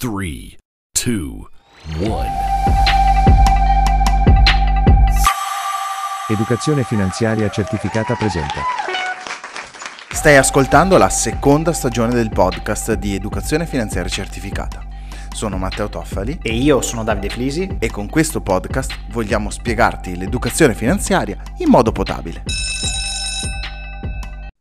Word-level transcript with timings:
3, 0.00 0.10
2, 0.92 1.12
1. 2.06 2.24
Educazione 6.28 6.84
finanziaria 6.84 7.50
certificata 7.50 8.14
presenta. 8.14 8.60
Stai 10.12 10.36
ascoltando 10.36 10.98
la 10.98 11.08
seconda 11.08 11.72
stagione 11.72 12.14
del 12.14 12.30
podcast 12.30 12.92
di 12.92 13.16
Educazione 13.16 13.66
finanziaria 13.66 14.08
certificata. 14.08 14.86
Sono 15.30 15.56
Matteo 15.56 15.88
Toffali 15.88 16.38
E 16.42 16.54
io 16.54 16.80
sono 16.80 17.02
Davide 17.02 17.28
Flisi. 17.28 17.78
e 17.80 17.90
con 17.90 18.08
questo 18.08 18.40
podcast 18.40 18.96
vogliamo 19.10 19.50
spiegarti 19.50 20.16
l'educazione 20.16 20.74
finanziaria 20.74 21.42
in 21.56 21.70
modo 21.70 21.90
potabile. 21.90 22.44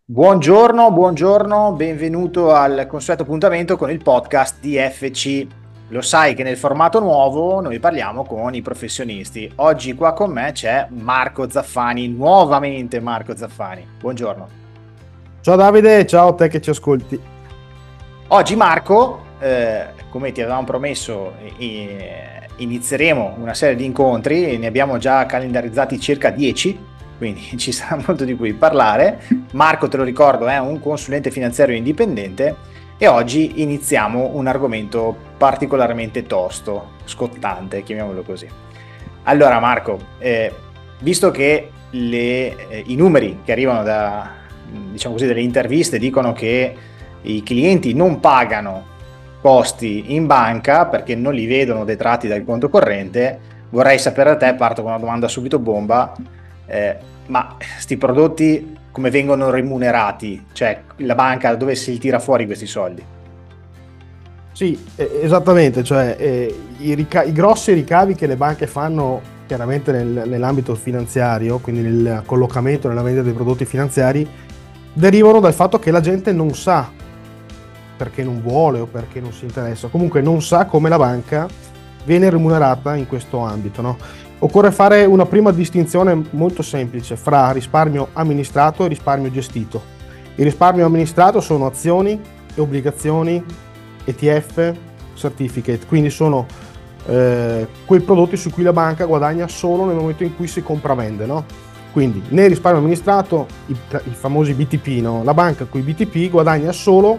Buongiorno, 0.09 0.89
buongiorno, 0.89 1.73
benvenuto 1.73 2.53
al 2.53 2.85
consueto 2.87 3.23
appuntamento 3.23 3.75
con 3.75 3.91
il 3.91 4.01
podcast 4.01 4.61
di 4.61 4.77
FC. 4.77 5.45
Lo 5.89 6.01
sai 6.01 6.33
che 6.33 6.43
nel 6.43 6.55
formato 6.55 7.01
nuovo 7.01 7.59
noi 7.59 7.77
parliamo 7.79 8.23
con 8.23 8.55
i 8.55 8.61
professionisti. 8.61 9.51
Oggi 9.55 9.95
qua 9.95 10.13
con 10.13 10.31
me 10.31 10.53
c'è 10.53 10.87
Marco 10.91 11.49
Zaffani, 11.49 12.07
nuovamente 12.07 13.01
Marco 13.01 13.35
Zaffani. 13.35 13.85
Buongiorno. 13.99 14.47
Ciao 15.41 15.57
Davide, 15.57 16.05
ciao 16.05 16.29
a 16.29 16.33
te 16.35 16.47
che 16.47 16.61
ci 16.61 16.69
ascolti. 16.69 17.19
Oggi 18.29 18.55
Marco, 18.55 19.23
eh, 19.39 19.87
come 20.09 20.31
ti 20.31 20.39
avevamo 20.39 20.63
promesso, 20.63 21.33
eh, 21.57 22.47
inizieremo 22.55 23.35
una 23.39 23.53
serie 23.53 23.75
di 23.75 23.83
incontri, 23.83 24.57
ne 24.57 24.67
abbiamo 24.67 24.99
già 24.99 25.25
calendarizzati 25.25 25.99
circa 25.99 26.29
10, 26.29 26.86
quindi 27.17 27.41
ci 27.57 27.71
sarà 27.71 28.01
molto 28.05 28.23
di 28.23 28.35
cui 28.35 28.53
parlare. 28.53 29.21
Marco, 29.53 29.87
te 29.87 29.97
lo 29.97 30.03
ricordo, 30.03 30.47
è 30.47 30.57
un 30.57 30.79
consulente 30.79 31.31
finanziario 31.31 31.75
indipendente 31.75 32.55
e 32.97 33.07
oggi 33.07 33.61
iniziamo 33.61 34.31
un 34.33 34.47
argomento 34.47 35.15
particolarmente 35.37 36.23
tosto, 36.23 36.93
scottante, 37.05 37.83
chiamiamolo 37.83 38.23
così. 38.23 38.47
Allora 39.23 39.59
Marco, 39.59 39.99
eh, 40.19 40.53
visto 40.99 41.31
che 41.31 41.69
le- 41.91 42.69
eh, 42.69 42.83
i 42.87 42.95
numeri 42.95 43.39
che 43.43 43.51
arrivano 43.51 43.83
da, 43.83 44.31
diciamo 44.91 45.15
così, 45.15 45.27
delle 45.27 45.41
interviste 45.41 45.99
dicono 45.99 46.33
che 46.33 46.75
i 47.21 47.43
clienti 47.43 47.93
non 47.93 48.19
pagano 48.19 48.95
costi 49.41 50.13
in 50.15 50.25
banca 50.25 50.85
perché 50.87 51.15
non 51.15 51.33
li 51.33 51.45
vedono 51.45 51.83
detratti 51.83 52.27
dal 52.27 52.43
conto 52.43 52.69
corrente, 52.69 53.39
vorrei 53.69 53.99
sapere 53.99 54.31
da 54.31 54.37
te, 54.37 54.55
parto 54.55 54.81
con 54.81 54.91
una 54.91 54.99
domanda 54.99 55.27
subito 55.27 55.59
bomba, 55.59 56.13
eh, 56.67 56.97
ma 57.27 57.55
questi 57.57 57.97
prodotti 57.97 58.75
come 58.91 59.09
vengono 59.09 59.49
remunerati? 59.49 60.45
Cioè 60.51 60.81
la 60.97 61.15
banca 61.15 61.55
dove 61.55 61.75
si 61.75 61.97
tira 61.97 62.19
fuori 62.19 62.45
questi 62.45 62.67
soldi? 62.67 63.03
Sì, 64.51 64.77
esattamente, 64.95 65.83
cioè 65.83 66.15
eh, 66.17 66.59
i, 66.79 66.95
rica- 66.95 67.23
i 67.23 67.31
grossi 67.31 67.73
ricavi 67.73 68.15
che 68.15 68.25
le 68.25 68.35
banche 68.35 68.65
fanno 68.65 69.21
chiaramente 69.45 69.91
nel- 69.91 70.23
nell'ambito 70.25 70.73
finanziario, 70.73 71.59
quindi 71.59 71.81
nel 71.83 72.23
collocamento, 72.25 72.87
nella 72.87 73.03
vendita 73.03 73.23
dei 73.23 73.33
prodotti 73.33 73.65
finanziari, 73.65 74.27
derivano 74.93 75.39
dal 75.39 75.53
fatto 75.53 75.77
che 75.77 75.91
la 75.91 76.01
gente 76.01 76.31
non 76.31 76.55
sa 76.55 76.89
perché 77.97 78.23
non 78.23 78.41
vuole 78.41 78.79
o 78.79 78.87
perché 78.87 79.19
non 79.19 79.31
si 79.31 79.45
interessa, 79.45 79.89
comunque 79.89 80.21
non 80.21 80.41
sa 80.41 80.65
come 80.65 80.89
la 80.89 80.97
banca 80.97 81.47
viene 82.03 82.29
remunerata 82.29 82.95
in 82.95 83.07
questo 83.07 83.37
ambito. 83.39 83.81
no? 83.81 83.97
Occorre 84.39 84.71
fare 84.71 85.03
una 85.05 85.25
prima 85.25 85.51
distinzione 85.51 86.23
molto 86.31 86.61
semplice 86.61 87.15
fra 87.15 87.49
risparmio 87.51 88.09
amministrato 88.13 88.85
e 88.85 88.87
risparmio 88.87 89.31
gestito. 89.31 89.81
Il 90.35 90.43
risparmio 90.43 90.85
amministrato 90.85 91.41
sono 91.41 91.65
azioni 91.65 92.21
e 92.53 92.61
obbligazioni, 92.61 93.43
ETF, 94.03 94.73
certificate, 95.15 95.87
quindi 95.87 96.11
sono 96.11 96.45
eh, 97.07 97.67
quei 97.85 97.99
prodotti 98.01 98.37
su 98.37 98.51
cui 98.51 98.61
la 98.61 98.73
banca 98.73 99.05
guadagna 99.05 99.47
solo 99.47 99.85
nel 99.85 99.95
momento 99.95 100.23
in 100.23 100.35
cui 100.35 100.45
si 100.45 100.61
compravende. 100.61 101.25
No? 101.25 101.43
Quindi 101.91 102.21
nel 102.29 102.49
risparmio 102.49 102.79
amministrato, 102.79 103.47
i, 103.65 103.75
i 104.03 104.11
famosi 104.11 104.53
BTP, 104.53 105.01
no? 105.01 105.23
la 105.23 105.33
banca 105.33 105.65
con 105.65 105.81
i 105.81 105.83
BTP 105.83 106.29
guadagna 106.29 106.71
solo 106.71 107.17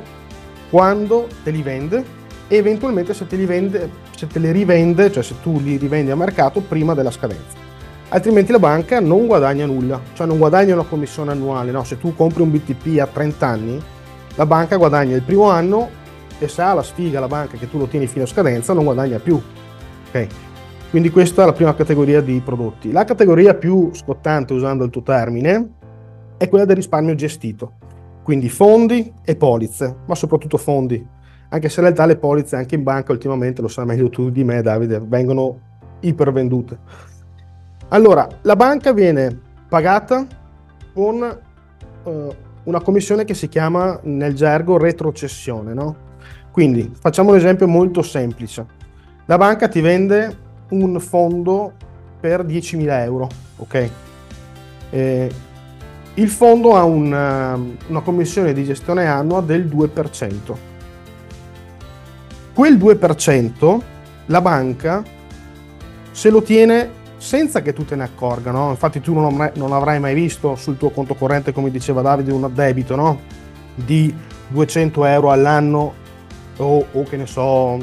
quando 0.70 1.26
te 1.42 1.50
li 1.50 1.62
vende 1.62 2.16
e 2.48 2.56
eventualmente 2.56 3.14
se 3.14 3.26
te 3.26 3.36
li 3.36 3.44
vende, 3.44 3.91
se 4.16 4.26
te 4.26 4.38
li 4.38 4.50
rivende, 4.50 5.12
cioè 5.12 5.22
se 5.22 5.34
tu 5.42 5.60
li 5.60 5.76
rivendi 5.76 6.10
a 6.10 6.16
mercato 6.16 6.60
prima 6.60 6.94
della 6.94 7.10
scadenza. 7.10 7.66
Altrimenti 8.09 8.53
la 8.53 8.59
banca 8.59 9.00
non 9.00 9.26
guadagna 9.26 9.66
nulla, 9.66 10.00
cioè 10.14 10.26
non 10.26 10.38
guadagna 10.38 10.72
una 10.72 10.84
commissione 10.84 11.31
annuale, 11.31 11.70
no? 11.70 11.84
Se 11.84 11.98
tu 11.98 12.14
compri 12.14 12.41
un 12.41 12.50
BTP 12.50 12.98
a 13.00 13.06
30 13.06 13.47
anni, 13.47 13.82
la 14.34 14.47
banca 14.47 14.76
guadagna 14.76 15.14
il 15.14 15.22
primo 15.22 15.50
anno 15.50 15.91
e 16.38 16.48
se 16.48 16.62
ha 16.62 16.72
la 16.72 16.82
sfiga 16.82 17.20
la 17.20 17.26
banca 17.26 17.58
che 17.58 17.69
tu 17.69 17.76
lo 17.76 17.87
tieni 17.87 18.06
fino 18.06 18.25
a 18.25 18.26
scadenza 18.28 18.72
non 18.72 18.84
guadagna 18.84 19.19
più. 19.19 19.38
Ok? 20.08 20.26
Quindi 20.88 21.10
questa 21.10 21.42
è 21.42 21.47
la 21.47 21.53
prima 21.53 21.75
categoria 21.75 22.22
di 22.22 22.41
prodotti. 22.42 22.92
La 22.92 23.04
categoria 23.04 23.54
più 23.54 23.91
scottante, 23.92 24.54
usando 24.54 24.84
il 24.84 24.91
tuo 24.91 25.03
termine, 25.03 25.72
è 26.38 26.48
quella 26.48 26.64
del 26.64 26.76
risparmio 26.76 27.14
gestito. 27.14 27.72
Quindi 28.22 28.48
fondi 28.48 29.12
e 29.22 29.37
polizze, 29.37 29.97
ma 30.06 30.14
soprattutto 30.14 30.56
fondi. 30.56 31.06
Anche 31.50 31.69
se 31.69 31.81
in 31.81 31.86
realtà 31.86 32.04
le 32.06 32.16
polizze 32.16 32.56
anche 32.56 32.75
in 32.75 32.82
banca 32.82 33.12
ultimamente, 33.12 33.62
lo 33.62 33.69
sai 33.69 33.86
meglio 33.86 34.10
tu 34.10 34.31
di 34.31 34.44
me 34.44 34.60
Davide, 34.60 35.00
vengono 35.00 35.59
ipervendute. 36.00 36.78
Allora, 37.88 38.28
la 38.42 38.56
banca 38.56 38.92
viene 38.92 39.36
pagata 39.69 40.26
con 40.92 41.22
eh, 42.04 42.37
una 42.64 42.81
commissione 42.81 43.25
che 43.25 43.34
si 43.34 43.48
chiama 43.48 43.98
nel 44.03 44.34
gergo 44.34 44.76
retrocessione, 44.76 45.72
no? 45.72 46.06
Quindi 46.50 46.92
facciamo 46.98 47.31
un 47.31 47.37
esempio 47.37 47.66
molto 47.66 48.03
semplice. 48.03 48.66
La 49.25 49.38
banca 49.38 49.69
ti 49.69 49.81
vende 49.81 50.37
un 50.70 50.98
fondo 51.00 51.72
per 52.20 52.44
10.000 52.44 53.03
euro, 53.04 53.28
ok? 53.56 53.91
Eh, 54.91 55.31
il 56.14 56.28
fondo 56.28 56.75
ha 56.75 56.82
una, 56.82 57.58
una 57.87 58.00
commissione 58.00 58.53
di 58.53 58.64
gestione 58.64 59.06
annua 59.06 59.41
del 59.41 59.66
2%. 59.66 60.67
Quel 62.58 62.76
2% 62.76 63.80
la 64.26 64.41
banca 64.41 65.04
se 66.10 66.28
lo 66.28 66.42
tiene 66.42 66.91
senza 67.16 67.62
che 67.62 67.72
tu 67.72 67.84
te 67.84 67.94
ne 67.94 68.02
accorga, 68.02 68.50
no? 68.50 68.70
Infatti 68.70 69.00
tu 69.00 69.14
non, 69.14 69.72
avrai- 69.72 70.00
mai 70.00 70.12
visto 70.12 70.56
sul 70.56 70.76
tuo 70.76 70.91
conto 70.91 71.14
corrente, 71.14 71.52
come 71.52 71.70
diceva 71.70 72.02
Davide, 72.02 72.32
un 72.32 72.42
addebito, 72.42 72.96
no? 72.96 73.20
Di 73.76 74.12
200 74.48 75.04
euro 75.04 75.30
all'anno 75.30 75.94
o, 76.56 76.84
o 76.91 77.02
che 77.04 77.16
ne 77.16 77.26
so, 77.28 77.78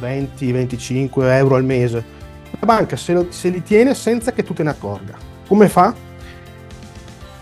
20-25 0.00 1.08
euro 1.32 1.56
al 1.56 1.64
mese. 1.64 2.04
La 2.60 2.66
banca 2.66 2.94
se, 2.94 3.12
lo- 3.12 3.26
se 3.30 3.48
li 3.48 3.64
tiene 3.64 3.94
senza 3.94 4.30
che 4.30 4.44
tu 4.44 4.54
te 4.54 4.62
ne 4.62 4.70
accorga. 4.70 5.16
Come 5.48 5.68
fa? 5.68 5.92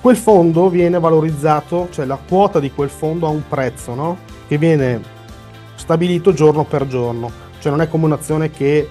Quel 0.01 0.17
fondo 0.17 0.71
viene 0.71 0.99
valorizzato, 0.99 1.89
cioè 1.91 2.07
la 2.07 2.19
quota 2.27 2.61
di 2.61 2.73
quel 2.73 2.89
fondo 2.89 3.27
ha 3.27 3.29
un 3.31 3.47
prezzo, 3.47 3.95
no? 3.95 4.17
Che 4.49 4.57
viene 4.57 5.15
stabilito 5.87 6.33
giorno 6.33 6.65
per 6.65 6.89
giorno. 6.89 7.31
Cioè 7.61 7.71
non 7.71 7.81
è 7.81 7.89
come 7.89 8.07
un'azione 8.07 8.51
che 8.51 8.89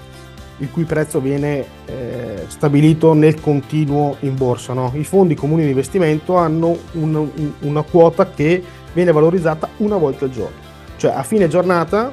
il 0.60 0.72
cui 0.72 0.86
prezzo 0.86 1.20
viene 1.20 1.66
eh, 1.88 2.46
stabilito 2.48 3.12
nel 3.12 3.42
continuo 3.42 4.16
in 4.22 4.36
borsa. 4.36 4.72
No? 4.72 4.92
I 4.96 5.04
fondi 5.04 5.36
comuni 5.36 5.64
di 5.64 5.70
investimento 5.70 6.38
hanno 6.38 6.78
un- 6.94 7.14
un- 7.16 7.52
una 7.60 7.82
quota 7.82 8.30
che 8.30 8.64
viene 8.94 9.12
valorizzata 9.12 9.68
una 9.78 9.98
volta 9.98 10.24
al 10.24 10.32
giorno. 10.32 10.56
Cioè 10.96 11.12
a 11.12 11.24
fine 11.24 11.50
giornata 11.50 12.10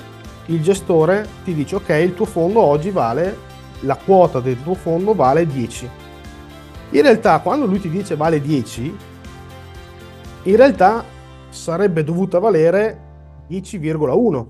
il 0.47 0.61
gestore 0.61 1.29
ti 1.45 1.55
dice 1.55 1.77
ok, 1.77 1.89
il 2.03 2.15
tuo 2.15 2.25
fondo 2.27 2.61
oggi 2.61 2.91
vale, 2.91 3.39
la 3.83 3.95
quota 3.95 4.41
del 4.41 4.61
tuo 4.61 4.75
fondo 4.75 5.15
vale 5.15 5.47
10. 5.47 5.89
In 6.91 7.03
realtà 7.03 7.39
quando 7.39 7.67
lui 7.67 7.79
ti 7.81 7.89
dice 7.89 8.17
vale 8.17 8.41
10, 8.41 8.97
in 10.43 10.57
realtà 10.57 11.05
sarebbe 11.51 12.03
dovuta 12.03 12.41
valere 12.41 12.99
10,1. 13.49 14.47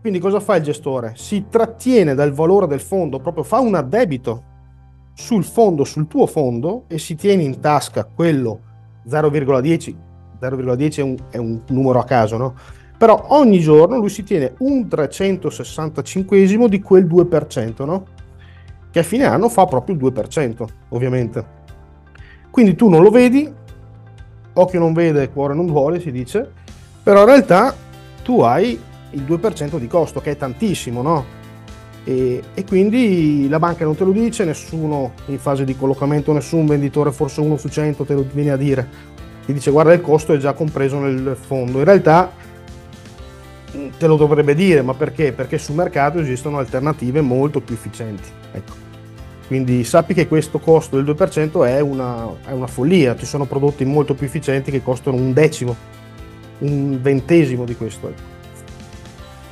Quindi 0.00 0.18
cosa 0.18 0.40
fa 0.40 0.56
il 0.56 0.62
gestore? 0.62 1.12
Si 1.16 1.46
trattiene 1.50 2.14
dal 2.14 2.32
valore 2.32 2.66
del 2.66 2.80
fondo, 2.80 3.20
proprio 3.20 3.44
fa 3.44 3.60
un 3.60 3.74
addebito 3.74 4.44
sul 5.12 5.44
fondo, 5.44 5.84
sul 5.84 6.06
tuo 6.06 6.26
fondo 6.26 6.84
e 6.88 6.98
si 6.98 7.14
tiene 7.14 7.42
in 7.42 7.60
tasca 7.60 8.04
quello 8.04 8.60
0,10. 9.06 9.94
0,10 10.40 10.96
è 10.96 11.02
un, 11.02 11.16
è 11.30 11.36
un 11.36 11.60
numero 11.68 11.98
a 11.98 12.04
caso, 12.04 12.38
no? 12.38 12.54
Però 12.96 13.26
ogni 13.28 13.60
giorno 13.60 13.98
lui 13.98 14.08
si 14.08 14.22
tiene 14.22 14.54
un 14.58 14.88
365 14.88 16.68
di 16.68 16.80
quel 16.80 17.06
2%, 17.06 17.84
no? 17.84 18.04
Che 18.90 18.98
a 18.98 19.02
fine 19.02 19.24
anno 19.24 19.50
fa 19.50 19.66
proprio 19.66 19.94
il 19.96 20.02
2%, 20.02 20.66
ovviamente. 20.90 21.58
Quindi 22.50 22.74
tu 22.74 22.88
non 22.88 23.02
lo 23.02 23.10
vedi, 23.10 23.52
occhio 24.54 24.78
non 24.78 24.94
vede, 24.94 25.30
cuore 25.30 25.54
non 25.54 25.66
vuole, 25.66 26.00
si 26.00 26.10
dice, 26.10 26.50
però 27.02 27.20
in 27.20 27.26
realtà 27.26 27.74
tu 28.22 28.40
hai 28.40 28.78
il 29.10 29.22
2% 29.22 29.78
di 29.78 29.86
costo, 29.86 30.20
che 30.20 30.32
è 30.32 30.36
tantissimo, 30.36 31.02
no? 31.02 31.38
E, 32.04 32.42
e 32.54 32.64
quindi 32.64 33.48
la 33.48 33.58
banca 33.58 33.84
non 33.84 33.94
te 33.94 34.04
lo 34.04 34.12
dice, 34.12 34.44
nessuno 34.44 35.12
in 35.26 35.38
fase 35.38 35.64
di 35.64 35.76
collocamento, 35.76 36.32
nessun 36.32 36.66
venditore, 36.66 37.12
forse 37.12 37.40
uno 37.40 37.56
su 37.56 37.68
100 37.68 38.04
te 38.04 38.14
lo 38.14 38.24
viene 38.32 38.50
a 38.50 38.56
dire. 38.56 38.88
Ti 39.44 39.52
dice 39.52 39.70
guarda 39.70 39.92
il 39.92 40.00
costo 40.00 40.32
è 40.32 40.38
già 40.38 40.52
compreso 40.52 40.98
nel 40.98 41.36
fondo. 41.38 41.78
In 41.78 41.84
realtà 41.84 42.32
te 43.98 44.06
lo 44.06 44.16
dovrebbe 44.16 44.54
dire, 44.54 44.82
ma 44.82 44.94
perché? 44.94 45.32
Perché 45.32 45.58
sul 45.58 45.74
mercato 45.74 46.18
esistono 46.18 46.58
alternative 46.58 47.20
molto 47.20 47.60
più 47.60 47.74
efficienti. 47.74 48.28
Ecco. 48.52 48.88
Quindi 49.46 49.82
sappi 49.82 50.14
che 50.14 50.28
questo 50.28 50.60
costo 50.60 51.00
del 51.00 51.04
2% 51.04 51.66
è 51.66 51.80
una, 51.80 52.28
è 52.46 52.52
una 52.52 52.68
follia, 52.68 53.16
ci 53.16 53.26
sono 53.26 53.46
prodotti 53.46 53.84
molto 53.84 54.14
più 54.14 54.26
efficienti 54.26 54.70
che 54.70 54.82
costano 54.82 55.16
un 55.16 55.32
decimo, 55.32 55.74
un 56.58 57.00
ventesimo 57.02 57.64
di 57.64 57.74
questo. 57.74 58.08
Ecco. 58.08 58.29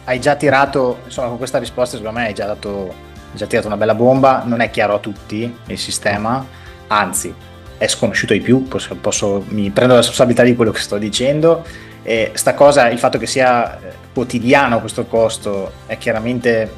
Hai 0.09 0.21
già 0.21 0.37
tirato, 0.37 1.01
insomma 1.05 1.29
con 1.29 1.37
questa 1.37 1.59
risposta 1.59 1.99
secondo 1.99 2.19
me 2.19 2.29
hai 2.29 2.33
già, 2.33 2.47
dato, 2.47 2.95
già 3.33 3.45
tirato 3.45 3.67
una 3.67 3.77
bella 3.77 3.95
bomba, 3.95 4.43
non 4.43 4.61
è 4.61 4.71
chiaro 4.71 4.95
a 4.95 4.99
tutti 5.01 5.55
il 5.67 5.79
sistema, 5.79 6.43
anzi 6.87 7.35
è 7.77 7.87
sconosciuto 7.87 8.33
ai 8.33 8.41
più, 8.41 8.67
posso, 8.67 8.97
posso, 8.97 9.45
mi 9.49 9.69
prendo 9.69 9.93
la 9.93 9.99
responsabilità 9.99 10.45
di 10.45 10.57
quello 10.57 10.71
che 10.71 10.81
sto 10.81 10.97
dicendo. 10.97 11.63
E 12.03 12.31
sta 12.33 12.55
cosa, 12.55 12.89
il 12.89 12.99
fatto 12.99 13.19
che 13.19 13.27
sia 13.27 13.79
eh, 13.79 13.93
quotidiano 14.15 14.81
questo 14.81 15.05
costo 15.05 15.73
è 15.85 15.99
chiaramente 15.99 16.73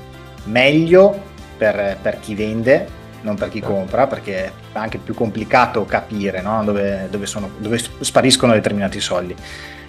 meglio 0.46 1.16
per, 1.56 1.98
per 2.02 2.18
chi 2.18 2.34
vende, 2.34 2.88
non 3.22 3.36
per 3.36 3.48
chi 3.48 3.60
compra, 3.60 4.06
perché 4.06 4.44
è 4.46 4.52
anche 4.72 4.98
più 4.98 5.14
complicato 5.14 5.84
capire 5.84 6.40
no? 6.40 6.62
dove, 6.64 7.08
dove, 7.10 7.26
sono, 7.26 7.50
dove, 7.58 7.78
spariscono 7.78 8.52
determinati 8.52 9.00
soldi. 9.00 9.34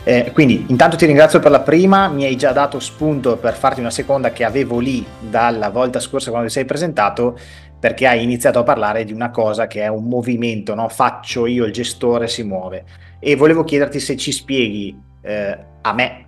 Eh, 0.04 0.32
quindi 0.34 0.66
intanto 0.70 0.98
ti 0.98 1.06
ringrazio 1.06 1.40
per 1.40 1.52
la 1.52 1.60
prima, 1.60 2.08
mi 2.08 2.26
hai 2.26 2.36
già 2.36 2.52
dato 2.52 2.80
spunto 2.80 3.38
per 3.38 3.54
farti 3.54 3.80
una 3.80 3.92
seconda 3.92 4.32
che 4.32 4.44
avevo 4.44 4.80
lì 4.80 5.06
dalla 5.20 5.70
volta 5.70 6.00
scorsa 6.00 6.32
quando 6.32 6.48
ti 6.48 6.54
sei 6.54 6.66
presentato 6.66 7.38
perché 7.82 8.06
hai 8.08 8.22
iniziato 8.24 8.60
a 8.60 8.64
parlare 8.64 9.04
di 9.04 9.12
una 9.12 9.32
cosa 9.32 9.66
che 9.66 9.82
è 9.82 9.88
un 9.88 10.06
movimento, 10.06 10.76
no? 10.76 10.88
faccio 10.88 11.48
io 11.48 11.66
il 11.66 11.74
gestore, 11.74 12.28
si 12.28 12.44
muove. 12.44 12.84
E 13.20 13.36
volevo 13.36 13.64
chiederti 13.64 14.00
se 14.00 14.16
ci 14.18 14.32
spieghi 14.32 14.96
eh, 15.22 15.58
a 15.82 15.94
me, 15.94 16.26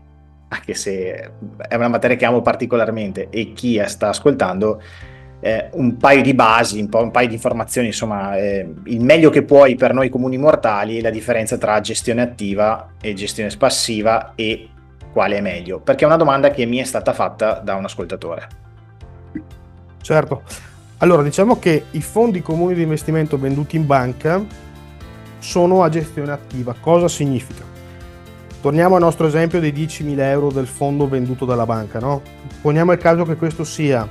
anche 0.48 0.74
se 0.74 1.32
è 1.68 1.76
una 1.76 1.90
materia 1.90 2.18
che 2.18 2.26
amo 2.26 2.42
particolarmente, 2.42 3.30
e 3.30 3.54
chi 3.54 3.80
sta 3.86 4.10
ascoltando, 4.10 4.82
eh, 5.44 5.68
un 5.74 5.98
paio 5.98 6.22
di 6.22 6.34
basi, 6.34 6.80
un, 6.80 6.88
un, 6.90 7.12
paio 7.12 7.28
di 7.28 7.34
informazioni, 7.34 7.88
insomma, 7.88 8.38
eh, 8.38 8.66
il 8.86 9.02
meglio 9.02 9.30
che 9.30 9.44
puoi 9.44 9.76
per 9.76 9.94
noi 9.94 10.08
comuni 10.08 10.38
mortali, 10.38 11.02
la 11.02 11.10
differenza 11.10 11.58
tra 11.58 11.82
gestione 11.82 12.22
attiva 12.22 12.94
e 13.02 13.14
gestione 13.14 13.54
passiva 13.58 14.32
e 14.36 14.70
quale 15.12 15.38
è 15.38 15.42
meglio, 15.42 15.82
perché 15.82 16.06
è 16.06 16.08
una 16.08 16.16
domanda 16.16 16.50
che 16.50 16.66
mi 16.66 16.78
è 16.78 16.86
stata 16.86 17.12
fatta 17.12 17.60
da 17.60 17.76
un 17.76 17.84
ascoltatore. 17.84 18.48
Certo, 20.02 20.44
allora, 21.00 21.24
diciamo 21.24 21.60
che 21.60 21.88
i 21.92 22.02
fondi 22.02 22.42
comuni 22.42 22.74
di 22.74 22.84
investimento 22.84 23.38
venduti 23.38 23.76
in 23.76 23.86
banca 23.86 24.42
sono 25.40 25.84
a 25.84 25.90
gestione 25.90 26.32
attiva. 26.32 26.74
Cosa 26.80 27.10
significa? 27.10 27.66
Torniamo 28.62 28.96
al 28.96 29.02
nostro 29.02 29.28
esempio 29.28 29.60
dei 29.60 29.74
10.000 29.74 30.20
euro 30.20 30.50
del 30.50 30.68
fondo 30.68 31.10
venduto 31.10 31.44
dalla 31.44 31.66
banca. 31.66 32.00
No? 32.00 32.22
Poniamo 32.62 32.94
il 32.94 32.98
caso 32.98 33.26
che 33.26 33.36
questo 33.36 33.66
sia 33.66 34.08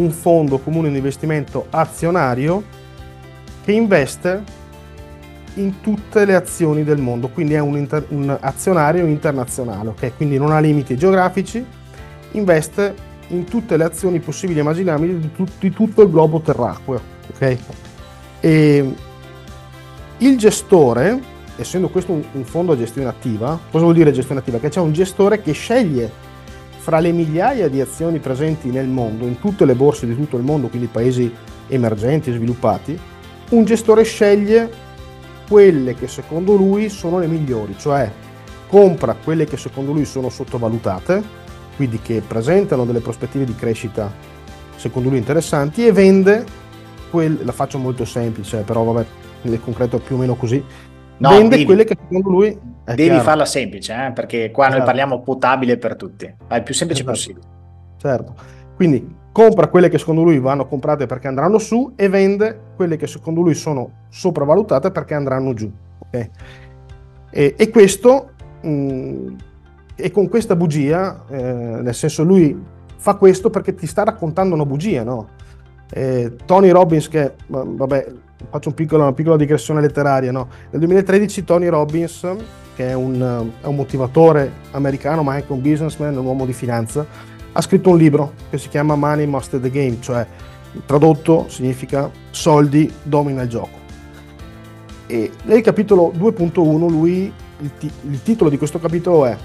un 0.00 0.10
fondo 0.10 0.58
comune 0.58 0.90
di 0.90 0.96
investimento 0.96 1.66
azionario 1.70 2.62
che 3.62 3.72
investe 3.72 4.58
in 5.54 5.80
tutte 5.80 6.24
le 6.24 6.34
azioni 6.34 6.84
del 6.84 6.98
mondo, 6.98 7.28
quindi 7.28 7.54
è 7.54 7.58
un, 7.58 7.76
inter- 7.76 8.06
un 8.08 8.36
azionario 8.40 9.04
internazionale, 9.06 9.90
okay? 9.90 10.12
quindi 10.16 10.38
non 10.38 10.52
ha 10.52 10.58
limiti 10.60 10.96
geografici, 10.96 11.64
investe 12.32 13.08
in 13.28 13.44
tutte 13.44 13.76
le 13.76 13.84
azioni 13.84 14.20
possibili 14.20 14.58
e 14.58 14.62
immaginabili 14.62 15.18
di, 15.18 15.32
tu- 15.32 15.46
di 15.58 15.70
tutto 15.70 16.02
il 16.02 16.10
globo 16.10 16.40
terracqueo. 16.40 17.00
Okay? 17.34 17.58
E 18.40 18.94
il 20.18 20.38
gestore, 20.38 21.20
essendo 21.56 21.88
questo 21.88 22.12
un, 22.12 22.22
un, 22.32 22.44
fondo 22.44 22.72
a 22.72 22.76
gestione 22.76 23.08
attiva, 23.08 23.58
cosa 23.70 23.84
vuol 23.84 23.94
dire 23.94 24.12
gestione 24.12 24.40
attiva? 24.40 24.58
Che 24.58 24.68
c'è 24.68 24.80
un 24.80 24.92
gestore 24.92 25.42
che 25.42 25.52
sceglie 25.52 26.29
fra 26.80 26.98
le 26.98 27.12
migliaia 27.12 27.68
di 27.68 27.80
azioni 27.80 28.18
presenti 28.18 28.70
nel 28.70 28.88
mondo, 28.88 29.26
in 29.26 29.38
tutte 29.38 29.64
le 29.64 29.74
borse 29.74 30.06
di 30.06 30.16
tutto 30.16 30.36
il 30.36 30.42
mondo, 30.42 30.68
quindi 30.68 30.88
paesi 30.88 31.32
emergenti 31.68 32.30
e 32.30 32.34
sviluppati, 32.34 32.98
un 33.50 33.64
gestore 33.64 34.02
sceglie 34.02 34.88
quelle 35.46 35.94
che 35.94 36.08
secondo 36.08 36.54
lui 36.54 36.88
sono 36.88 37.18
le 37.18 37.26
migliori, 37.26 37.74
cioè 37.78 38.10
compra 38.68 39.14
quelle 39.22 39.44
che 39.44 39.56
secondo 39.56 39.92
lui 39.92 40.04
sono 40.04 40.28
sottovalutate 40.28 41.38
quindi 41.80 41.98
che 42.00 42.22
presentano 42.26 42.84
delle 42.84 43.00
prospettive 43.00 43.46
di 43.46 43.54
crescita 43.54 44.12
secondo 44.76 45.08
lui 45.08 45.16
interessanti 45.16 45.86
e 45.86 45.92
vende 45.92 46.44
quel, 47.10 47.40
la 47.42 47.52
faccio 47.52 47.78
molto 47.78 48.04
semplice, 48.04 48.58
però 48.58 48.82
vabbè, 48.84 49.06
nel 49.42 49.60
concreto 49.62 49.96
è 49.96 50.00
più 50.00 50.16
o 50.16 50.18
meno 50.18 50.34
così. 50.34 50.62
No, 51.16 51.30
vende 51.30 51.48
devi, 51.48 51.64
quelle 51.64 51.84
che 51.84 51.96
secondo 51.98 52.28
lui 52.28 52.58
devi 52.94 53.08
chiaro. 53.08 53.24
farla 53.24 53.44
semplice, 53.44 54.06
eh? 54.06 54.12
perché 54.12 54.50
qua 54.50 54.64
certo. 54.64 54.78
noi 54.78 54.86
parliamo 54.86 55.20
potabile 55.20 55.76
per 55.76 55.96
tutti, 55.96 56.24
è 56.24 56.54
il 56.54 56.62
più 56.62 56.74
semplice 56.74 57.02
certo. 57.02 57.16
possibile. 57.16 57.46
Certo. 57.96 58.34
Quindi 58.74 59.16
compra 59.32 59.68
quelle 59.68 59.88
che 59.88 59.98
secondo 59.98 60.22
lui 60.22 60.38
vanno 60.38 60.66
comprate 60.66 61.06
perché 61.06 61.28
andranno 61.28 61.58
su 61.58 61.92
e 61.96 62.08
vende 62.08 62.58
quelle 62.76 62.96
che 62.96 63.06
secondo 63.06 63.42
lui 63.42 63.54
sono 63.54 64.06
sopravvalutate 64.08 64.90
perché 64.90 65.14
andranno 65.14 65.54
giù. 65.54 65.70
Okay? 65.98 66.30
E, 67.30 67.54
e, 67.56 67.68
questo 67.70 68.30
mh, 68.62 68.68
mm, 68.68 69.36
e 69.94 70.10
con 70.10 70.28
questa 70.28 70.56
bugia, 70.56 71.24
eh, 71.28 71.42
nel 71.42 71.94
senso 71.94 72.24
lui 72.24 72.58
fa 72.96 73.14
questo 73.14 73.50
perché 73.50 73.74
ti 73.74 73.86
sta 73.86 74.04
raccontando 74.04 74.54
una 74.54 74.66
bugia, 74.66 75.02
no? 75.02 75.28
Eh, 75.92 76.36
Tony 76.44 76.70
Robbins, 76.70 77.08
che 77.08 77.34
vabbè, 77.46 78.06
faccio 78.50 78.68
un 78.68 78.74
piccolo, 78.74 79.02
una 79.02 79.12
piccola 79.12 79.36
digressione 79.36 79.80
letteraria, 79.80 80.32
no? 80.32 80.48
Nel 80.70 80.80
2013 80.80 81.44
Tony 81.44 81.68
Robbins, 81.68 82.26
che 82.74 82.88
è 82.88 82.92
un, 82.92 83.50
è 83.60 83.66
un 83.66 83.74
motivatore 83.76 84.52
americano, 84.72 85.22
ma 85.22 85.34
anche 85.34 85.52
un 85.52 85.62
businessman, 85.62 86.16
un 86.16 86.26
uomo 86.26 86.44
di 86.44 86.52
finanza, 86.52 87.06
ha 87.52 87.60
scritto 87.60 87.90
un 87.90 87.96
libro 87.96 88.32
che 88.50 88.58
si 88.58 88.68
chiama 88.68 88.94
Money 88.96 89.26
Master 89.26 89.60
the 89.60 89.70
Game, 89.70 89.98
cioè 90.00 90.26
tradotto 90.84 91.46
significa 91.48 92.10
soldi 92.30 92.92
domina 93.02 93.42
il 93.42 93.48
gioco. 93.48 93.78
E 95.06 95.30
nel 95.44 95.60
capitolo 95.62 96.12
2.1 96.16 96.88
lui, 96.88 97.32
il, 97.58 97.70
t- 97.78 97.90
il 98.08 98.22
titolo 98.22 98.50
di 98.50 98.58
questo 98.58 98.78
capitolo 98.78 99.26
è 99.26 99.36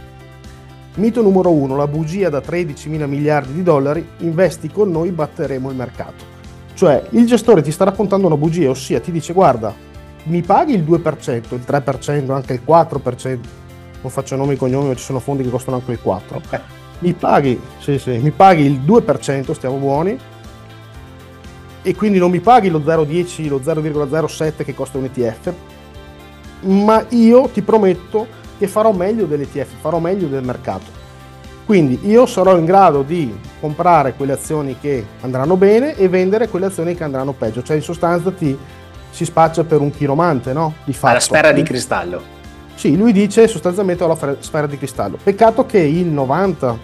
Mito 0.97 1.21
numero 1.21 1.51
1, 1.51 1.75
la 1.75 1.87
bugia 1.87 2.29
da 2.29 2.39
13 2.39 2.87
mila 2.87 3.05
miliardi 3.05 3.51
di 3.51 3.63
dollari, 3.63 4.07
investi 4.19 4.69
con 4.69 4.91
noi, 4.91 5.11
batteremo 5.11 5.69
il 5.69 5.75
mercato. 5.75 6.34
Cioè, 6.75 7.07
il 7.11 7.25
gestore 7.25 7.61
ti 7.61 7.71
sta 7.71 7.85
raccontando 7.85 8.27
una 8.27 8.35
bugia, 8.35 8.69
ossia 8.69 8.99
ti 8.99 9.11
dice 9.11 9.31
guarda, 9.31 9.73
mi 10.23 10.41
paghi 10.41 10.73
il 10.73 10.83
2%, 10.83 11.53
il 11.53 11.63
3%, 11.65 12.31
anche 12.31 12.53
il 12.53 12.61
4%, 12.67 13.39
non 14.01 14.11
faccio 14.11 14.35
nomi 14.35 14.53
e 14.53 14.57
cognomi, 14.57 14.89
ma 14.89 14.95
ci 14.95 15.03
sono 15.03 15.19
fondi 15.19 15.43
che 15.43 15.49
costano 15.49 15.77
anche 15.77 15.93
il 15.93 15.99
4%. 16.03 16.59
Mi 16.99 17.13
paghi, 17.13 17.59
sì, 17.79 17.97
sì, 17.97 18.17
mi 18.17 18.31
paghi 18.31 18.63
il 18.63 18.81
2%, 18.81 19.53
stiamo 19.53 19.77
buoni, 19.77 20.19
e 21.81 21.95
quindi 21.95 22.17
non 22.17 22.29
mi 22.29 22.41
paghi 22.41 22.69
lo 22.69 22.79
0,10, 22.79 23.47
lo 23.47 23.59
0,07 23.59 24.65
che 24.65 24.73
costa 24.73 24.97
un 24.97 25.05
ETF, 25.05 25.53
ma 26.61 27.05
io 27.09 27.47
ti 27.53 27.61
prometto 27.61 28.27
che 28.57 28.67
farò 28.67 28.91
meglio 28.91 29.25
dell'ETF, 29.25 29.79
farò 29.79 29.99
meglio 29.99 30.27
del 30.27 30.43
mercato. 30.43 31.03
Quindi 31.65 31.99
io 32.03 32.27
sarò 32.27 32.57
in 32.57 32.65
grado 32.65 33.01
di 33.01 33.35
comprare 33.59 34.13
quelle 34.13 34.33
azioni 34.33 34.77
che 34.79 35.03
andranno 35.21 35.57
bene 35.57 35.95
e 35.95 36.07
vendere 36.07 36.47
quelle 36.47 36.67
azioni 36.67 36.93
che 36.93 37.03
andranno 37.03 37.33
peggio. 37.33 37.63
Cioè 37.63 37.75
in 37.75 37.81
sostanza 37.81 38.31
ti 38.31 38.55
si 39.09 39.25
spaccia 39.25 39.63
per 39.63 39.81
un 39.81 39.89
chiromante, 39.89 40.53
no? 40.53 40.73
Di 40.83 40.93
fatto. 40.93 41.07
Alla 41.07 41.19
sfera 41.19 41.51
di 41.51 41.63
cristallo. 41.63 42.21
Sì, 42.75 42.95
lui 42.95 43.11
dice 43.13 43.47
sostanzialmente 43.47 44.03
ho 44.03 44.07
la 44.07 44.35
sfera 44.39 44.67
di 44.67 44.77
cristallo. 44.77 45.17
Peccato 45.21 45.65
che 45.65 45.79
il 45.79 46.05
90, 46.05 46.77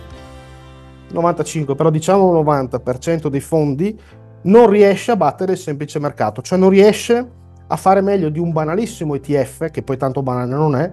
95, 1.11 1.75
però 1.75 1.89
diciamo 1.89 2.39
il 2.39 2.45
90% 2.45 3.27
dei 3.27 3.41
fondi 3.41 3.99
non 4.43 4.67
riesce 4.67 5.11
a 5.11 5.15
battere 5.15 5.51
il 5.51 5.57
semplice 5.59 5.99
mercato, 5.99 6.41
cioè 6.41 6.57
non 6.57 6.69
riesce 6.69 7.39
a 7.67 7.75
fare 7.75 8.01
meglio 8.01 8.29
di 8.29 8.39
un 8.39 8.51
banalissimo 8.51 9.13
ETF, 9.15 9.69
che 9.69 9.83
poi 9.83 9.97
tanto 9.97 10.23
banale 10.23 10.55
non 10.55 10.75
è, 10.75 10.91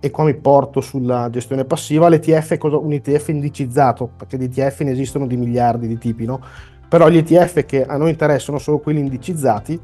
e 0.00 0.10
qua 0.10 0.24
mi 0.24 0.34
porto 0.34 0.80
sulla 0.80 1.28
gestione 1.30 1.64
passiva, 1.64 2.08
l'ETF 2.08 2.54
è 2.54 2.58
un 2.62 2.92
ETF 2.92 3.28
indicizzato, 3.28 4.10
perché 4.16 4.36
di 4.36 4.44
ETF 4.44 4.80
ne 4.82 4.92
esistono 4.92 5.26
di 5.26 5.36
miliardi 5.36 5.88
di 5.88 5.98
tipi, 5.98 6.24
no? 6.24 6.40
Però 6.88 7.08
gli 7.08 7.18
ETF 7.18 7.64
che 7.64 7.84
a 7.84 7.96
noi 7.96 8.10
interessano 8.10 8.58
sono 8.58 8.78
quelli 8.78 9.00
indicizzati 9.00 9.78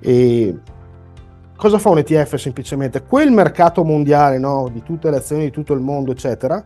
e 0.00 0.56
cosa 1.56 1.78
fa 1.78 1.90
un 1.90 1.98
ETF 1.98 2.36
semplicemente? 2.36 3.02
Quel 3.02 3.32
mercato 3.32 3.82
mondiale, 3.84 4.38
no? 4.38 4.70
Di 4.72 4.82
tutte 4.82 5.10
le 5.10 5.16
azioni 5.16 5.44
di 5.44 5.50
tutto 5.50 5.74
il 5.74 5.80
mondo, 5.80 6.12
eccetera, 6.12 6.62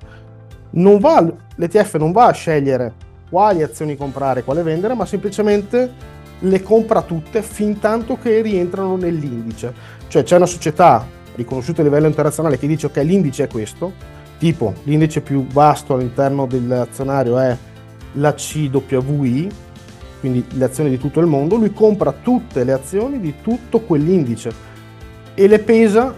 non 0.73 0.99
va, 0.99 1.27
l'ETF 1.57 1.97
non 1.97 2.13
va 2.13 2.27
a 2.27 2.33
scegliere 2.33 2.93
quali 3.31 3.63
azioni 3.63 3.97
comprare, 3.97 4.45
quale 4.45 4.63
vendere, 4.63 4.95
ma 4.95 5.07
semplicemente 5.07 5.91
le 6.39 6.63
compra 6.63 7.03
tutte 7.03 7.41
fin 7.41 7.79
tanto 7.79 8.19
che 8.19 8.43
rientrano 8.43 8.97
nell'indice. 8.97 9.73
Cioè 10.09 10.23
c'è 10.23 10.37
una 10.37 10.47
società 10.47 11.07
riconosciuto 11.35 11.81
a 11.81 11.85
livello 11.85 12.07
internazionale 12.07 12.59
che 12.59 12.67
dice 12.67 12.87
ok 12.87 12.97
l'indice 12.99 13.45
è 13.45 13.49
questo, 13.49 13.93
tipo 14.39 14.75
l'indice 14.85 15.21
più 15.21 15.47
vasto 15.47 15.95
all'interno 15.95 16.47
dell'azionario 16.47 17.39
è 17.39 17.57
la 18.15 18.35
CWI, 18.35 19.49
quindi 20.21 20.45
le 20.51 20.65
azioni 20.65 20.91
di 20.91 20.99
tutto 20.99 21.21
il 21.21 21.27
mondo, 21.27 21.57
lui 21.57 21.73
compra 21.73 22.13
tutte 22.13 22.65
le 22.65 22.73
azioni 22.73 23.21
di 23.21 23.35
tutto 23.43 23.81
quell'indice 23.81 24.71
e 25.35 25.47
le 25.47 25.59
pesa 25.59 26.15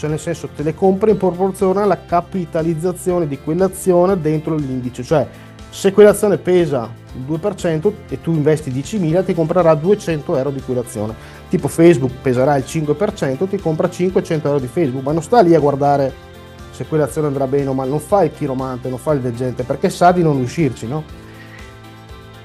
cioè 0.00 0.08
nel 0.08 0.18
senso 0.18 0.48
te 0.56 0.62
le 0.62 0.74
compri 0.74 1.10
in 1.10 1.18
proporzione 1.18 1.82
alla 1.82 2.06
capitalizzazione 2.06 3.28
di 3.28 3.38
quell'azione 3.38 4.18
dentro 4.18 4.54
l'indice, 4.54 5.02
cioè 5.02 5.28
se 5.68 5.92
quell'azione 5.92 6.38
pesa 6.38 6.90
il 7.14 7.38
2% 7.38 7.92
e 8.08 8.20
tu 8.22 8.32
investi 8.32 8.70
10.000 8.70 9.24
ti 9.26 9.34
comprerà 9.34 9.74
200 9.74 10.36
euro 10.38 10.50
di 10.50 10.62
quell'azione. 10.62 11.14
Tipo 11.50 11.68
Facebook 11.68 12.12
peserà 12.22 12.56
il 12.56 12.64
5%, 12.66 13.48
ti 13.48 13.58
compra 13.58 13.90
500 13.90 14.46
euro 14.46 14.60
di 14.60 14.68
Facebook, 14.68 15.04
ma 15.04 15.12
non 15.12 15.20
sta 15.20 15.40
lì 15.42 15.54
a 15.54 15.58
guardare 15.58 16.28
se 16.70 16.86
quell'azione 16.86 17.26
andrà 17.26 17.46
bene 17.46 17.68
o 17.68 17.74
male, 17.74 17.90
non 17.90 18.00
fa 18.00 18.22
il 18.22 18.32
chiromante, 18.32 18.88
non 18.88 18.98
fa 18.98 19.12
il 19.12 19.20
veggente, 19.20 19.64
perché 19.64 19.90
sa 19.90 20.12
di 20.12 20.22
non 20.22 20.36
riuscirci, 20.36 20.86
no? 20.86 21.04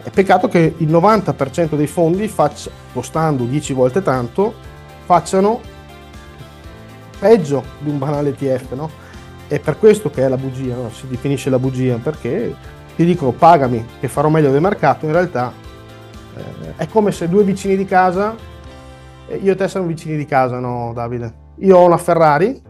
È 0.03 0.09
peccato 0.09 0.49
che 0.49 0.73
il 0.75 0.91
90% 0.91 1.75
dei 1.75 1.87
fondi, 1.87 2.27
faccia, 2.27 2.69
costando 2.91 3.45
10 3.45 3.73
volte 3.73 4.01
tanto, 4.01 4.53
facciano 5.05 5.61
peggio 7.17 7.63
di 7.79 7.89
un 7.89 7.97
banale 7.97 8.29
ETF, 8.29 8.73
no? 8.73 8.89
È 9.47 9.59
per 9.59 9.77
questo 9.77 10.09
che 10.09 10.25
è 10.25 10.27
la 10.27 10.37
bugia, 10.37 10.75
no? 10.75 10.89
si 10.89 11.07
definisce 11.07 11.49
la 11.49 11.59
bugia, 11.59 11.95
perché 11.95 12.53
ti 12.95 13.05
dicono 13.05 13.31
pagami 13.31 13.85
che 13.99 14.07
farò 14.07 14.29
meglio 14.29 14.51
del 14.51 14.61
mercato, 14.61 15.05
in 15.05 15.11
realtà 15.11 15.53
eh, 16.35 16.75
è 16.75 16.87
come 16.87 17.11
se 17.11 17.29
due 17.29 17.43
vicini 17.43 17.77
di 17.77 17.85
casa, 17.85 18.35
io 19.27 19.51
e 19.51 19.55
te 19.55 19.67
siamo 19.67 19.87
vicini 19.87 20.17
di 20.17 20.25
casa, 20.25 20.59
no 20.59 20.91
Davide? 20.93 21.43
Io 21.57 21.77
ho 21.77 21.85
una 21.85 21.97
Ferrari 21.97 22.61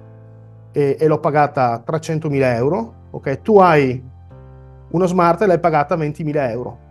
e, 0.71 0.97
e 0.99 1.07
l'ho 1.07 1.19
pagata 1.19 1.83
300.000 1.85 2.55
euro, 2.55 2.93
ok? 3.11 3.41
Tu 3.41 3.57
hai 3.59 4.03
una 4.91 5.05
Smart 5.05 5.41
e 5.41 5.45
l'hai 5.47 5.59
pagata 5.59 5.95
20.000 5.95 6.49
euro 6.49 6.83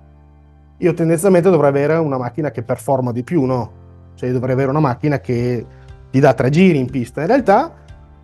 io 0.79 0.93
tendenzialmente 0.93 1.51
dovrei 1.51 1.71
avere 1.71 1.95
una 1.95 2.19
macchina 2.19 2.51
che 2.51 2.63
performa 2.63 3.13
di 3.13 3.23
più, 3.23 3.45
no? 3.45 3.83
Cioè 4.15 4.31
dovrei 4.33 4.55
avere 4.55 4.71
una 4.71 4.81
macchina 4.81 5.21
che 5.21 5.65
ti 6.11 6.21
dà 6.21 6.35
tre 6.35 6.51
giri 6.51 6.79
in 6.79 6.91
pista. 6.91 7.21
In 7.21 7.29
realtà, 7.29 7.73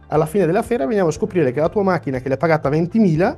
alla 0.09 0.27
fine 0.27 0.47
della 0.47 0.63
fiera 0.63 0.87
veniamo 0.87 1.09
a 1.09 1.13
scoprire 1.13 1.53
che 1.53 1.61
la 1.61 1.69
tua 1.69 1.83
macchina 1.83 2.19
che 2.19 2.29
l'hai 2.29 2.37
pagata 2.37 2.69
20.000 2.69 3.37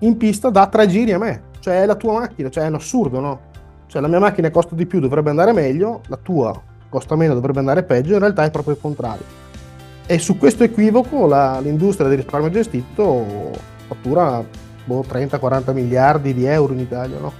in 0.00 0.16
pista 0.16 0.48
dà 0.48 0.66
tre 0.66 0.86
giri 0.86 1.12
a 1.12 1.18
me. 1.18 1.42
Cioè 1.60 1.82
è 1.82 1.86
la 1.86 1.94
tua 1.94 2.14
macchina, 2.14 2.48
cioè 2.48 2.64
è 2.64 2.68
un 2.68 2.74
assurdo, 2.74 3.20
no? 3.20 3.40
Cioè 3.86 4.00
la 4.00 4.08
mia 4.08 4.20
macchina 4.20 4.50
costa 4.50 4.74
di 4.74 4.86
più, 4.86 5.00
dovrebbe 5.00 5.30
andare 5.30 5.52
meglio, 5.52 6.00
la 6.06 6.16
tua 6.16 6.58
costa 6.90 7.16
meno, 7.16 7.32
dovrebbe 7.32 7.60
andare 7.60 7.82
peggio, 7.82 8.12
in 8.12 8.18
realtà 8.18 8.44
è 8.44 8.50
proprio 8.50 8.74
il 8.74 8.80
contrario. 8.80 9.24
E 10.04 10.18
su 10.18 10.36
questo 10.36 10.64
equivoco 10.64 11.26
la, 11.26 11.58
l'industria 11.60 12.08
del 12.08 12.18
risparmio 12.18 12.50
gestito 12.50 13.52
fattura 13.86 14.44
boh, 14.84 15.04
30-40 15.08 15.72
miliardi 15.72 16.34
di 16.34 16.44
euro 16.44 16.72
in 16.72 16.80
Italia, 16.80 17.18
no? 17.18 17.32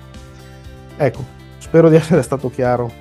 Ecco, 0.97 1.25
spero 1.59 1.89
di 1.89 1.97
essere 1.97 2.23
stato 2.23 2.51
chiaro. 2.51 2.93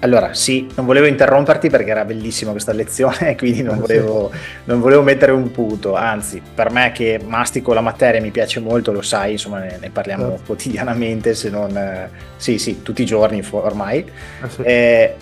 allora, 0.00 0.34
sì, 0.34 0.68
non 0.74 0.84
volevo 0.84 1.06
interromperti 1.06 1.70
perché 1.70 1.90
era 1.90 2.04
bellissima 2.04 2.50
questa 2.50 2.72
lezione, 2.72 3.34
quindi 3.38 3.62
non 3.62 3.78
volevo, 3.78 4.30
non 4.64 4.80
volevo, 4.80 5.02
mettere 5.02 5.32
un 5.32 5.50
punto. 5.52 5.94
Anzi, 5.94 6.42
per 6.54 6.70
me 6.70 6.92
che 6.92 7.20
mastico 7.24 7.72
la 7.72 7.80
materia 7.80 8.20
mi 8.20 8.30
piace 8.30 8.60
molto, 8.60 8.92
lo 8.92 9.02
sai, 9.02 9.32
insomma, 9.32 9.60
ne, 9.60 9.78
ne 9.80 9.90
parliamo 9.90 10.28
certo. 10.28 10.42
quotidianamente, 10.46 11.34
se 11.34 11.50
non... 11.50 11.76
Eh, 11.76 12.10
sì, 12.36 12.58
sì, 12.58 12.82
tutti 12.82 13.02
i 13.02 13.06
giorni 13.06 13.42
ormai. 13.50 14.04
Ah, 14.40 14.48
sì. 14.48 14.62
eh, 14.62 15.14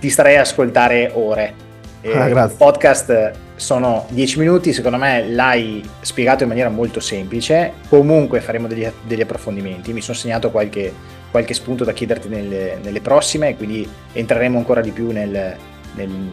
ti 0.00 0.10
starei 0.10 0.36
a 0.36 0.40
ascoltare 0.40 1.10
ore. 1.14 1.68
Eh, 2.02 2.16
ah, 2.16 2.28
il 2.28 2.54
podcast 2.56 3.32
sono 3.56 4.06
10 4.08 4.38
minuti, 4.38 4.72
secondo 4.72 4.96
me 4.96 5.28
l'hai 5.28 5.86
spiegato 6.00 6.44
in 6.44 6.48
maniera 6.48 6.70
molto 6.70 6.98
semplice. 6.98 7.74
Comunque 7.90 8.40
faremo 8.40 8.66
degli, 8.66 8.90
degli 9.02 9.20
approfondimenti. 9.20 9.92
Mi 9.92 10.00
sono 10.00 10.16
segnato 10.16 10.50
qualche 10.50 10.94
qualche 11.30 11.54
spunto 11.54 11.84
da 11.84 11.92
chiederti 11.92 12.28
nelle, 12.28 12.78
nelle 12.82 13.00
prossime, 13.00 13.56
quindi 13.56 13.88
entreremo 14.12 14.58
ancora 14.58 14.80
di 14.80 14.90
più 14.90 15.10
nel, 15.12 15.56
nel, 15.94 16.30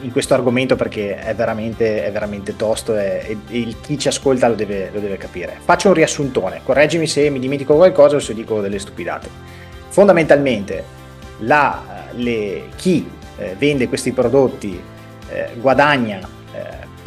in 0.00 0.12
questo 0.12 0.34
argomento 0.34 0.76
perché 0.76 1.18
è 1.18 1.34
veramente, 1.34 2.04
è 2.04 2.10
veramente 2.10 2.56
tosto 2.56 2.96
e, 2.96 3.36
e, 3.48 3.74
chi 3.80 3.98
ci 3.98 4.08
ascolta 4.08 4.48
lo 4.48 4.54
deve, 4.54 4.90
lo 4.92 5.00
deve, 5.00 5.16
capire. 5.16 5.58
Faccio 5.62 5.88
un 5.88 5.94
riassuntone, 5.94 6.60
correggimi 6.64 7.06
se 7.06 7.28
mi 7.30 7.38
dimentico 7.38 7.76
qualcosa 7.76 8.16
o 8.16 8.20
se 8.20 8.34
dico 8.34 8.60
delle 8.60 8.78
stupidate. 8.78 9.28
Fondamentalmente 9.88 10.96
la, 11.40 11.97
le, 12.12 12.68
chi 12.76 13.08
eh, 13.36 13.54
vende 13.58 13.88
questi 13.88 14.12
prodotti 14.12 14.80
eh, 15.30 15.50
guadagna 15.60 16.36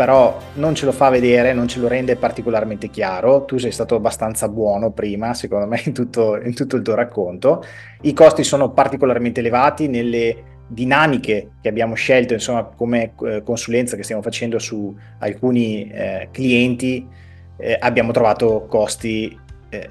però 0.01 0.35
non 0.53 0.73
ce 0.73 0.85
lo 0.85 0.91
fa 0.91 1.09
vedere, 1.09 1.53
non 1.53 1.67
ce 1.67 1.79
lo 1.79 1.87
rende 1.87 2.15
particolarmente 2.15 2.89
chiaro. 2.89 3.45
Tu 3.45 3.59
sei 3.59 3.71
stato 3.71 3.93
abbastanza 3.93 4.49
buono 4.49 4.89
prima, 4.89 5.35
secondo 5.35 5.67
me, 5.67 5.79
in 5.85 5.93
tutto, 5.93 6.41
in 6.41 6.55
tutto 6.55 6.75
il 6.75 6.81
tuo 6.81 6.95
racconto. 6.95 7.63
I 8.01 8.13
costi 8.13 8.43
sono 8.43 8.71
particolarmente 8.71 9.41
elevati 9.41 9.87
nelle 9.87 10.49
dinamiche 10.65 11.51
che 11.61 11.69
abbiamo 11.69 11.93
scelto, 11.93 12.33
insomma, 12.33 12.63
come 12.63 13.13
eh, 13.23 13.43
consulenza 13.43 13.95
che 13.95 14.01
stiamo 14.01 14.23
facendo 14.23 14.57
su 14.57 14.91
alcuni 15.19 15.87
eh, 15.91 16.29
clienti. 16.31 17.07
Eh, 17.57 17.77
abbiamo 17.79 18.11
trovato 18.11 18.65
costi 18.67 19.37
eh, 19.71 19.87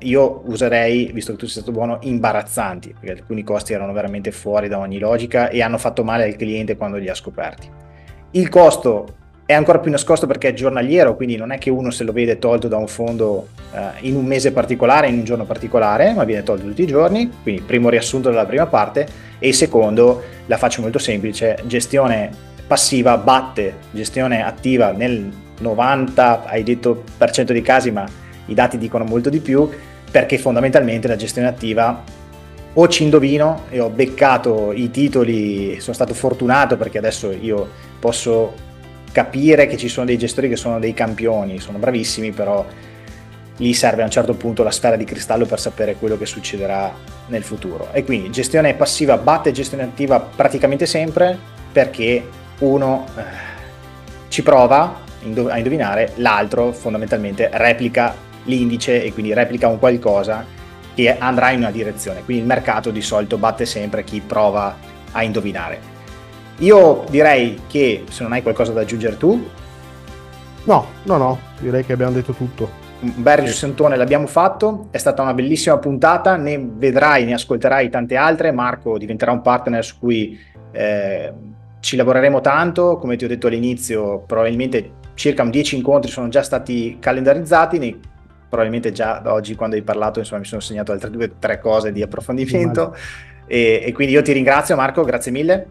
io 0.00 0.42
userei, 0.46 1.10
visto 1.12 1.32
che 1.32 1.38
tu 1.38 1.46
sei 1.46 1.62
stato 1.62 1.70
buono, 1.70 1.98
imbarazzanti, 2.02 2.94
perché 2.98 3.20
alcuni 3.20 3.44
costi 3.44 3.72
erano 3.72 3.92
veramente 3.92 4.32
fuori 4.32 4.68
da 4.68 4.78
ogni 4.78 4.98
logica 4.98 5.48
e 5.48 5.62
hanno 5.62 5.78
fatto 5.78 6.02
male 6.02 6.24
al 6.24 6.36
cliente 6.36 6.76
quando 6.76 6.96
li 6.98 7.08
ha 7.08 7.14
scoperti. 7.14 7.68
Il 8.32 8.48
costo 8.48 9.14
è 9.46 9.52
ancora 9.52 9.78
più 9.78 9.90
nascosto 9.90 10.26
perché 10.26 10.48
è 10.48 10.52
giornaliero, 10.52 11.14
quindi 11.14 11.36
non 11.36 11.52
è 11.52 11.58
che 11.58 11.70
uno 11.70 11.90
se 11.90 12.02
lo 12.04 12.12
vede 12.12 12.38
tolto 12.38 12.66
da 12.66 12.76
un 12.76 12.88
fondo 12.88 13.48
eh, 13.72 14.06
in 14.08 14.16
un 14.16 14.24
mese 14.24 14.52
particolare, 14.52 15.08
in 15.08 15.18
un 15.18 15.24
giorno 15.24 15.44
particolare, 15.44 16.12
ma 16.12 16.24
viene 16.24 16.42
tolto 16.42 16.66
tutti 16.66 16.82
i 16.82 16.86
giorni, 16.86 17.30
quindi 17.42 17.60
primo 17.62 17.88
riassunto 17.88 18.30
della 18.30 18.46
prima 18.46 18.66
parte, 18.66 19.06
e 19.38 19.48
il 19.48 19.54
secondo, 19.54 20.22
la 20.46 20.56
faccio 20.56 20.82
molto 20.82 20.98
semplice, 20.98 21.56
gestione 21.66 22.48
passiva 22.66 23.16
batte 23.16 23.74
gestione 23.90 24.44
attiva 24.44 24.92
nel 24.92 25.28
90, 25.58 26.44
hai 26.44 26.62
detto 26.62 27.02
per 27.16 27.30
cento 27.30 27.52
dei 27.52 27.62
casi, 27.62 27.90
ma 27.90 28.06
i 28.50 28.54
dati 28.54 28.78
dicono 28.78 29.04
molto 29.04 29.30
di 29.30 29.40
più, 29.40 29.68
perché 30.10 30.38
fondamentalmente 30.38 31.08
la 31.08 31.16
gestione 31.16 31.48
attiva 31.48 32.02
o 32.72 32.88
ci 32.88 33.02
indovino 33.02 33.64
e 33.68 33.80
ho 33.80 33.88
beccato 33.88 34.72
i 34.72 34.90
titoli, 34.90 35.80
sono 35.80 35.94
stato 35.94 36.14
fortunato 36.14 36.76
perché 36.76 36.98
adesso 36.98 37.32
io 37.32 37.68
posso 37.98 38.54
capire 39.12 39.66
che 39.66 39.76
ci 39.76 39.88
sono 39.88 40.06
dei 40.06 40.18
gestori 40.18 40.48
che 40.48 40.56
sono 40.56 40.78
dei 40.78 40.94
campioni, 40.94 41.58
sono 41.58 41.78
bravissimi, 41.78 42.30
però 42.30 42.64
lì 43.56 43.74
serve 43.74 44.02
a 44.02 44.04
un 44.04 44.10
certo 44.10 44.34
punto 44.34 44.62
la 44.62 44.70
sfera 44.70 44.96
di 44.96 45.04
cristallo 45.04 45.46
per 45.46 45.60
sapere 45.60 45.96
quello 45.96 46.16
che 46.16 46.26
succederà 46.26 46.92
nel 47.26 47.42
futuro. 47.42 47.88
E 47.92 48.04
quindi 48.04 48.30
gestione 48.30 48.74
passiva 48.74 49.16
batte 49.16 49.52
gestione 49.52 49.82
attiva 49.82 50.20
praticamente 50.20 50.86
sempre 50.86 51.36
perché 51.72 52.24
uno 52.60 53.06
eh, 53.16 53.22
ci 54.28 54.42
prova 54.42 55.08
a 55.48 55.58
indovinare, 55.58 56.12
l'altro 56.16 56.72
fondamentalmente 56.72 57.50
replica 57.52 58.28
l'indice 58.44 59.02
e 59.04 59.12
quindi 59.12 59.32
replica 59.32 59.68
un 59.68 59.78
qualcosa 59.78 60.44
che 60.94 61.18
andrà 61.18 61.50
in 61.50 61.60
una 61.60 61.70
direzione. 61.70 62.22
Quindi 62.24 62.42
il 62.42 62.48
mercato 62.48 62.90
di 62.90 63.02
solito 63.02 63.38
batte 63.38 63.66
sempre 63.66 64.04
chi 64.04 64.20
prova 64.20 64.76
a 65.12 65.22
indovinare. 65.22 65.98
Io 66.58 67.04
direi 67.08 67.62
che 67.66 68.04
se 68.08 68.22
non 68.22 68.32
hai 68.32 68.42
qualcosa 68.42 68.72
da 68.72 68.82
aggiungere 68.82 69.16
tu. 69.16 69.48
No, 70.64 70.86
no, 71.04 71.16
no, 71.16 71.38
direi 71.58 71.84
che 71.84 71.92
abbiamo 71.92 72.12
detto 72.12 72.32
tutto. 72.32 72.88
Un 73.00 73.14
bel 73.16 73.38
riassuntone 73.38 73.96
l'abbiamo 73.96 74.26
fatto, 74.26 74.88
è 74.90 74.98
stata 74.98 75.22
una 75.22 75.32
bellissima 75.32 75.78
puntata, 75.78 76.36
ne 76.36 76.62
vedrai, 76.62 77.24
ne 77.24 77.32
ascolterai 77.32 77.88
tante 77.88 78.16
altre. 78.16 78.52
Marco 78.52 78.98
diventerà 78.98 79.32
un 79.32 79.40
partner 79.40 79.82
su 79.82 79.98
cui 79.98 80.38
eh, 80.72 81.32
ci 81.80 81.96
lavoreremo 81.96 82.42
tanto, 82.42 82.98
come 82.98 83.16
ti 83.16 83.24
ho 83.24 83.28
detto 83.28 83.46
all'inizio, 83.46 84.22
probabilmente 84.26 84.98
circa 85.14 85.44
10 85.44 85.76
incontri 85.76 86.10
sono 86.10 86.28
già 86.28 86.42
stati 86.42 86.98
calendarizzati, 87.00 87.78
nei, 87.78 87.98
probabilmente 88.50 88.90
già 88.90 89.20
da 89.20 89.32
oggi 89.32 89.54
quando 89.54 89.76
hai 89.76 89.82
parlato 89.82 90.18
insomma, 90.18 90.40
mi 90.40 90.46
sono 90.46 90.60
segnato 90.60 90.90
altre 90.90 91.08
due 91.08 91.24
o 91.26 91.30
tre 91.38 91.60
cose 91.60 91.92
di 91.92 92.02
approfondimento 92.02 92.94
e, 93.46 93.82
e 93.86 93.92
quindi 93.92 94.12
io 94.12 94.22
ti 94.22 94.32
ringrazio 94.32 94.76
Marco, 94.76 95.04
grazie 95.04 95.30
mille. 95.30 95.66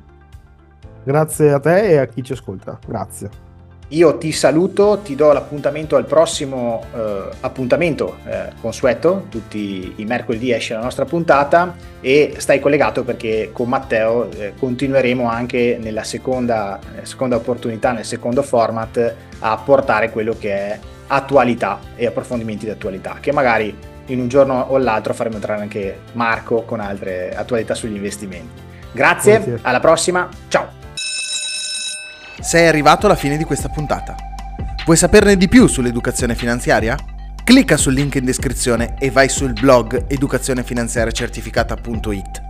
Grazie 1.04 1.52
a 1.52 1.60
te 1.60 1.90
e 1.90 1.98
a 1.98 2.06
chi 2.08 2.24
ci 2.24 2.32
ascolta. 2.32 2.80
Grazie. 2.88 3.48
Io 3.92 4.18
ti 4.20 4.32
saluto, 4.32 5.00
ti 5.04 5.16
do 5.16 5.32
l'appuntamento 5.34 5.96
al 5.96 6.06
prossimo 6.06 6.84
eh, 6.94 7.30
appuntamento 7.40 8.18
eh, 8.24 8.50
consueto, 8.62 9.26
tutti 9.30 9.94
i 9.96 10.06
mercoledì 10.06 10.52
esce 10.52 10.76
la 10.76 10.84
nostra 10.84 11.06
puntata 11.06 11.74
e 12.00 12.36
stai 12.38 12.60
collegato 12.60 13.04
perché 13.04 13.50
con 13.52 13.68
Matteo 13.68 14.30
eh, 14.32 14.54
continueremo 14.60 15.28
anche 15.28 15.80
nella 15.82 16.04
seconda, 16.04 16.80
seconda 17.02 17.38
opportunità, 17.38 17.92
nel 17.92 18.06
secondo 18.06 18.44
format 18.44 19.16
a 19.40 19.58
portare 19.58 20.12
quello 20.12 20.36
che 20.38 20.52
è 20.52 20.80
attualità 21.10 21.80
e 21.96 22.08
approfondimenti 22.08 22.66
di 22.66 22.72
attualità, 22.72 23.18
che 23.20 23.32
magari 23.32 23.75
in 24.08 24.20
un 24.20 24.28
giorno 24.28 24.66
o 24.70 24.78
l'altro 24.78 25.13
faremo 25.13 25.36
entrare 25.36 25.62
anche 25.62 26.00
Marco 26.13 26.63
con 26.63 26.80
altre 26.80 27.36
attualità 27.36 27.75
sugli 27.75 27.96
investimenti. 27.96 28.62
Grazie, 28.92 29.34
Grazie. 29.34 29.60
alla 29.62 29.80
prossima, 29.80 30.28
ciao! 30.48 30.78
sei 32.42 32.68
arrivato 32.68 33.06
alla 33.06 33.16
fine 33.16 33.38
di 33.38 33.44
questa 33.44 33.70
puntata. 33.70 34.16
Vuoi 34.86 34.98
saperne 34.98 35.38
di 35.38 35.48
più 35.48 35.68
sull'educazione 35.68 36.34
finanziaria? 36.36 36.98
Clicca 37.44 37.78
sul 37.78 37.94
link 37.94 38.16
in 38.16 38.25
descrizione 38.25 38.96
e 38.98 39.12
vai 39.12 39.30
sul 39.30 39.54
blog 39.54 40.06
educazionefinanziariacertificata.it. 40.08 42.48